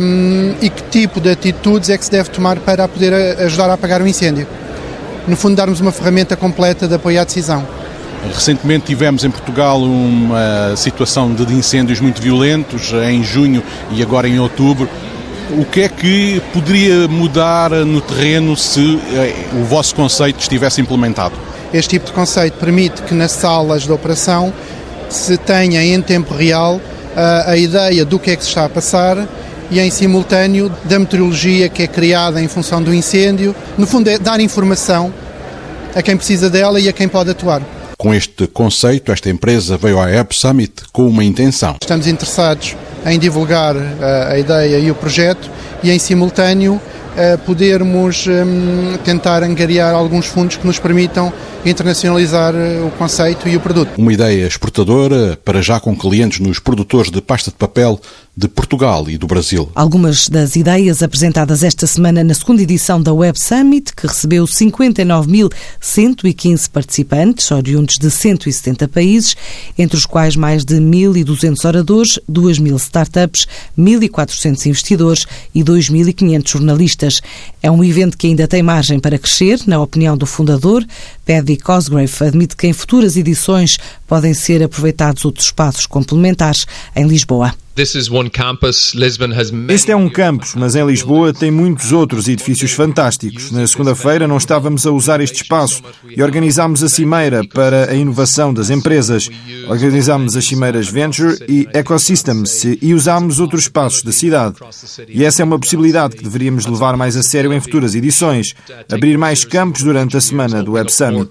Um, 0.00 0.54
e 0.62 0.70
que 0.70 0.82
tipo 0.84 1.20
de 1.20 1.28
atitudes 1.28 1.90
é 1.90 1.98
que 1.98 2.04
se 2.04 2.10
deve 2.10 2.30
tomar 2.30 2.58
para 2.60 2.88
poder 2.88 3.12
ajudar 3.40 3.68
a 3.68 3.74
apagar 3.74 4.00
o 4.00 4.06
incêndio 4.06 4.46
no 5.26 5.36
fundo, 5.36 5.56
darmos 5.56 5.80
uma 5.80 5.92
ferramenta 5.92 6.36
completa 6.36 6.86
de 6.86 6.94
apoio 6.94 7.20
à 7.20 7.24
decisão. 7.24 7.66
Recentemente 8.32 8.86
tivemos 8.86 9.24
em 9.24 9.30
Portugal 9.30 9.80
uma 9.80 10.74
situação 10.76 11.32
de 11.32 11.52
incêndios 11.52 12.00
muito 12.00 12.20
violentos 12.20 12.92
em 12.92 13.22
junho 13.22 13.62
e 13.92 14.02
agora 14.02 14.28
em 14.28 14.38
outubro. 14.38 14.88
O 15.50 15.64
que 15.64 15.82
é 15.82 15.88
que 15.88 16.42
poderia 16.52 17.06
mudar 17.06 17.70
no 17.70 18.00
terreno 18.00 18.56
se 18.56 19.00
eh, 19.14 19.46
o 19.52 19.64
vosso 19.64 19.94
conceito 19.94 20.40
estivesse 20.40 20.80
implementado? 20.80 21.34
Este 21.72 21.90
tipo 21.90 22.06
de 22.06 22.12
conceito 22.12 22.58
permite 22.58 23.02
que 23.02 23.14
nas 23.14 23.30
salas 23.30 23.82
de 23.82 23.92
operação 23.92 24.52
se 25.08 25.36
tenha 25.36 25.84
em 25.84 26.02
tempo 26.02 26.34
real 26.34 26.80
a, 27.16 27.52
a 27.52 27.56
ideia 27.56 28.04
do 28.04 28.18
que 28.18 28.32
é 28.32 28.36
que 28.36 28.42
se 28.42 28.48
está 28.48 28.64
a 28.64 28.68
passar 28.68 29.18
e 29.70 29.80
em 29.80 29.90
simultâneo 29.90 30.72
da 30.84 30.98
meteorologia 30.98 31.68
que 31.68 31.82
é 31.82 31.86
criada 31.86 32.40
em 32.40 32.48
função 32.48 32.82
do 32.82 32.94
incêndio. 32.94 33.54
No 33.76 33.86
fundo, 33.86 34.08
é 34.08 34.18
dar 34.18 34.40
informação 34.40 35.12
a 35.94 36.02
quem 36.02 36.16
precisa 36.16 36.50
dela 36.50 36.78
e 36.78 36.88
a 36.88 36.92
quem 36.92 37.08
pode 37.08 37.30
atuar. 37.30 37.62
Com 37.98 38.12
este 38.12 38.46
conceito, 38.46 39.10
esta 39.10 39.30
empresa 39.30 39.78
veio 39.78 39.98
à 39.98 40.10
App 40.10 40.36
Summit 40.36 40.82
com 40.92 41.08
uma 41.08 41.24
intenção. 41.24 41.76
Estamos 41.80 42.06
interessados 42.06 42.76
em 43.06 43.18
divulgar 43.18 43.74
uh, 43.74 43.82
a 44.30 44.38
ideia 44.38 44.78
e 44.78 44.90
o 44.90 44.94
projeto 44.94 45.50
e, 45.82 45.90
em 45.90 45.98
simultâneo, 45.98 46.74
uh, 46.74 47.38
podermos 47.46 48.26
um, 48.26 48.98
tentar 48.98 49.42
angariar 49.42 49.94
alguns 49.94 50.26
fundos 50.26 50.56
que 50.56 50.66
nos 50.66 50.78
permitam 50.78 51.32
internacionalizar 51.64 52.54
uh, 52.54 52.86
o 52.86 52.90
conceito 52.98 53.48
e 53.48 53.56
o 53.56 53.60
produto. 53.60 53.92
Uma 53.96 54.12
ideia 54.12 54.46
exportadora, 54.46 55.38
para 55.42 55.62
já 55.62 55.80
com 55.80 55.96
clientes 55.96 56.40
nos 56.40 56.58
produtores 56.58 57.10
de 57.10 57.22
pasta 57.22 57.50
de 57.50 57.56
papel 57.56 57.98
de 58.36 58.48
Portugal 58.48 59.08
e 59.08 59.16
do 59.16 59.26
Brasil. 59.26 59.70
Algumas 59.74 60.28
das 60.28 60.56
ideias 60.56 61.02
apresentadas 61.02 61.62
esta 61.62 61.86
semana 61.86 62.22
na 62.22 62.34
segunda 62.34 62.62
edição 62.62 63.00
da 63.00 63.14
Web 63.14 63.40
Summit, 63.40 63.96
que 63.96 64.06
recebeu 64.06 64.44
59.115 64.44 66.68
participantes, 66.68 67.50
oriundos 67.50 67.94
de 67.98 68.10
170 68.10 68.88
países, 68.88 69.34
entre 69.78 69.96
os 69.96 70.04
quais 70.04 70.36
mais 70.36 70.66
de 70.66 70.76
1.200 70.76 71.66
oradores, 71.66 72.20
2.000 72.30 72.76
startups, 72.76 73.48
1.400 73.78 74.66
investidores 74.66 75.26
e 75.54 75.64
2.500 75.64 76.46
jornalistas. 76.46 77.22
É 77.62 77.70
um 77.70 77.82
evento 77.82 78.18
que 78.18 78.26
ainda 78.26 78.46
tem 78.46 78.62
margem 78.62 79.00
para 79.00 79.18
crescer, 79.18 79.62
na 79.66 79.80
opinião 79.80 80.14
do 80.14 80.26
fundador. 80.26 80.84
Paddy 81.24 81.56
Cosgrave 81.56 82.12
admite 82.20 82.54
que 82.54 82.66
em 82.66 82.74
futuras 82.74 83.16
edições 83.16 83.78
podem 84.06 84.34
ser 84.34 84.62
aproveitados 84.62 85.24
outros 85.24 85.46
espaços 85.46 85.86
complementares 85.86 86.66
em 86.94 87.06
Lisboa. 87.06 87.54
Este 87.76 87.98
é 89.92 89.96
um 89.96 90.08
campus, 90.08 90.54
mas 90.54 90.74
em 90.74 90.86
Lisboa 90.86 91.34
tem 91.34 91.50
muitos 91.50 91.92
outros 91.92 92.26
edifícios 92.26 92.72
fantásticos. 92.72 93.50
Na 93.50 93.66
segunda-feira 93.66 94.26
não 94.26 94.38
estávamos 94.38 94.86
a 94.86 94.90
usar 94.90 95.20
este 95.20 95.42
espaço 95.42 95.82
e 96.08 96.22
organizámos 96.22 96.82
a 96.82 96.88
Cimeira 96.88 97.46
para 97.46 97.90
a 97.90 97.94
inovação 97.94 98.54
das 98.54 98.70
empresas. 98.70 99.28
Organizámos 99.68 100.34
as 100.34 100.46
Cimeiras 100.46 100.88
Venture 100.88 101.36
e 101.46 101.68
Ecosystems 101.74 102.64
e 102.80 102.94
usámos 102.94 103.40
outros 103.40 103.64
espaços 103.64 104.02
da 104.02 104.10
cidade. 104.10 104.56
E 105.06 105.22
essa 105.22 105.42
é 105.42 105.44
uma 105.44 105.58
possibilidade 105.58 106.16
que 106.16 106.24
deveríamos 106.24 106.64
levar 106.64 106.96
mais 106.96 107.14
a 107.14 107.22
sério 107.22 107.52
em 107.52 107.60
futuras 107.60 107.94
edições. 107.94 108.54
Abrir 108.90 109.18
mais 109.18 109.44
campos 109.44 109.82
durante 109.82 110.16
a 110.16 110.20
semana 110.22 110.62
do 110.62 110.72
Web 110.72 110.90
Summit. 110.90 111.28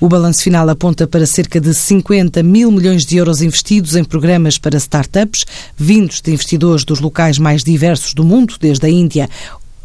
O 0.00 0.08
balanço 0.08 0.42
final 0.42 0.66
aponta 0.70 1.06
para 1.08 1.26
cerca 1.26 1.60
de 1.60 1.74
50 1.74 2.42
mil 2.42 2.70
milhões 2.70 3.04
de 3.04 3.16
euros 3.16 3.42
investidos 3.42 3.96
em 3.96 4.04
programas 4.04 4.58
para 4.58 4.76
startups, 4.76 5.44
vindos 5.76 6.20
de 6.20 6.30
investidores 6.32 6.84
dos 6.84 7.00
locais 7.00 7.38
mais 7.38 7.64
diversos 7.64 8.14
do 8.14 8.24
mundo, 8.24 8.54
desde 8.60 8.86
a 8.86 8.88
Índia 8.90 9.28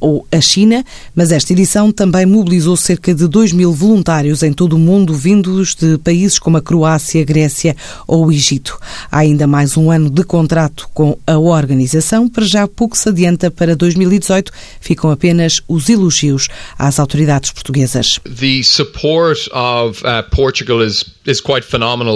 ou 0.03 0.27
a 0.33 0.41
China, 0.41 0.83
mas 1.15 1.31
esta 1.31 1.53
edição 1.53 1.89
também 1.89 2.25
mobilizou 2.25 2.75
cerca 2.75 3.15
de 3.15 3.25
2 3.25 3.53
mil 3.53 3.71
voluntários 3.71 4.43
em 4.43 4.51
todo 4.51 4.73
o 4.73 4.79
mundo, 4.79 5.13
vindos 5.13 5.73
de 5.73 5.97
países 5.97 6.37
como 6.37 6.57
a 6.57 6.61
Croácia, 6.61 7.23
Grécia 7.23 7.73
ou 8.05 8.25
o 8.25 8.31
Egito. 8.31 8.77
Há 9.09 9.19
ainda 9.19 9.47
mais 9.47 9.77
um 9.77 9.89
ano 9.89 10.09
de 10.09 10.25
contrato 10.25 10.89
com 10.93 11.17
a 11.25 11.39
organização, 11.39 12.27
para 12.27 12.43
já 12.43 12.67
pouco 12.67 12.97
se 12.97 13.07
adianta 13.07 13.49
para 13.49 13.77
2018, 13.77 14.51
ficam 14.81 15.09
apenas 15.09 15.61
os 15.69 15.87
elogios 15.87 16.49
às 16.77 16.99
autoridades 16.99 17.51
portuguesas. 17.51 18.19
The 18.25 18.61
support 18.61 19.39
of 19.53 20.03
uh, 20.03 20.29
Portugal 20.35 20.83
is 20.83 21.05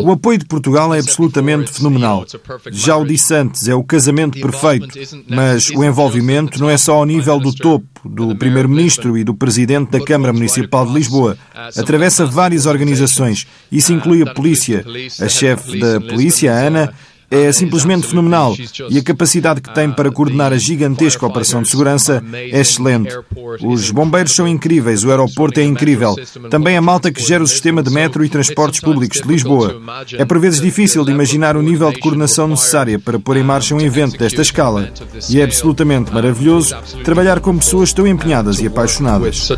o 0.03 0.11
apoio 0.11 0.37
de 0.37 0.45
Portugal 0.45 0.93
é 0.93 0.99
absolutamente 0.99 1.71
fenomenal. 1.71 2.25
Já 2.71 2.97
o 2.97 3.05
disse 3.05 3.33
antes, 3.33 3.67
é 3.69 3.73
o 3.73 3.81
casamento 3.81 4.37
perfeito, 4.37 4.87
mas 5.29 5.69
o 5.69 5.81
envolvimento 5.83 6.59
não 6.59 6.69
é 6.69 6.77
só 6.77 6.95
ao 6.95 7.05
nível 7.05 7.39
do 7.39 7.53
topo, 7.79 8.09
do 8.09 8.35
Primeiro-Ministro 8.35 9.17
e 9.17 9.23
do 9.23 9.33
Presidente 9.33 9.91
da 9.91 10.03
Câmara 10.03 10.33
Municipal 10.33 10.85
de 10.85 10.93
Lisboa. 10.93 11.37
Atravessa 11.75 12.25
várias 12.25 12.65
organizações. 12.65 13.47
Isso 13.71 13.93
inclui 13.93 14.21
a 14.21 14.33
polícia. 14.33 14.83
A 15.21 15.27
chefe 15.27 15.79
da 15.79 15.99
polícia, 16.01 16.53
a 16.53 16.55
Ana, 16.55 16.93
é 17.29 17.51
simplesmente 17.51 18.07
fenomenal 18.07 18.55
e 18.89 18.97
a 18.97 19.03
capacidade 19.03 19.61
que 19.61 19.73
tem 19.73 19.91
para 19.91 20.09
coordenar 20.09 20.53
a 20.53 20.57
gigantesca 20.57 21.25
operação 21.25 21.61
de 21.61 21.69
segurança 21.69 22.23
é 22.33 22.59
excelente. 22.59 23.13
Os 23.61 23.91
bombeiros 23.91 24.33
são 24.33 24.47
incríveis, 24.47 25.03
o 25.03 25.09
aeroporto 25.09 25.59
é 25.59 25.63
incrível. 25.63 26.15
Também 26.49 26.77
a 26.77 26.81
malta 26.81 27.11
que 27.11 27.21
gera 27.21 27.43
o 27.43 27.47
sistema 27.47 27.83
de 27.83 27.89
metro 27.89 28.23
e 28.23 28.29
transportes 28.29 28.79
públicos 28.79 29.19
de 29.21 29.27
Lisboa. 29.27 29.81
É 30.13 30.23
por 30.23 30.39
vezes 30.39 30.61
difícil 30.61 31.03
de 31.03 31.11
imaginar 31.11 31.57
o 31.57 31.61
nível 31.61 31.91
de 31.91 31.99
coordenação 31.99 32.47
necessária 32.47 32.97
para 32.97 33.19
pôr 33.19 33.37
em 33.37 33.43
marcha 33.43 33.75
um 33.75 33.81
evento 33.81 34.17
desta 34.17 34.41
escala. 34.41 34.89
E 35.29 35.41
é 35.41 35.43
absolutamente 35.43 36.13
maravilhoso 36.13 36.75
trabalhar 37.03 37.39
com 37.39 37.57
pessoas 37.57 37.91
tão 37.91 38.07
empenhadas 38.07 38.59
e 38.59 38.67
apaixonadas. 38.67 39.49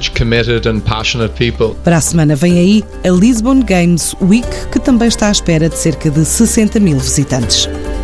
Para 1.83 1.97
a 1.97 2.01
semana 2.01 2.35
vem 2.35 2.57
aí 2.57 2.83
a 3.03 3.09
Lisbon 3.09 3.61
Games 3.61 4.15
Week, 4.21 4.47
que 4.71 4.79
também 4.79 5.07
está 5.07 5.27
à 5.27 5.31
espera 5.31 5.69
de 5.69 5.77
cerca 5.77 6.09
de 6.09 6.25
60 6.25 6.79
mil 6.79 6.97
visitantes. 6.97 7.58
News. 7.67 7.98